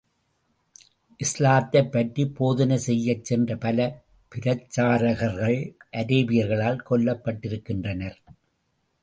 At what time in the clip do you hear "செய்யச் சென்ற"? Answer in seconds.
2.77-3.57